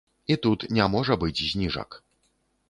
[0.35, 2.01] І тут не можа быць зніжак.